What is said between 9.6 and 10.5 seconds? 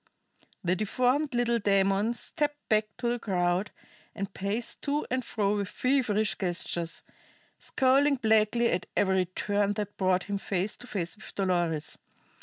that brought him